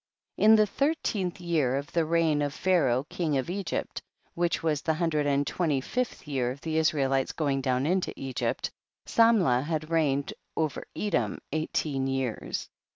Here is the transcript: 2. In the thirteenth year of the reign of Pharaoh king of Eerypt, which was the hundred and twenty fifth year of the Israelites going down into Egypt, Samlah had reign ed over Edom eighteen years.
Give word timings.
2. 0.39 0.43
In 0.45 0.55
the 0.55 0.65
thirteenth 0.65 1.39
year 1.39 1.75
of 1.75 1.91
the 1.93 2.05
reign 2.05 2.41
of 2.41 2.55
Pharaoh 2.55 3.05
king 3.07 3.37
of 3.37 3.51
Eerypt, 3.51 4.01
which 4.33 4.63
was 4.63 4.81
the 4.81 4.95
hundred 4.95 5.27
and 5.27 5.45
twenty 5.45 5.79
fifth 5.79 6.27
year 6.27 6.49
of 6.49 6.59
the 6.61 6.79
Israelites 6.79 7.33
going 7.33 7.61
down 7.61 7.85
into 7.85 8.11
Egypt, 8.19 8.71
Samlah 9.05 9.61
had 9.63 9.91
reign 9.91 10.21
ed 10.27 10.33
over 10.57 10.85
Edom 10.95 11.37
eighteen 11.51 12.07
years. 12.07 12.67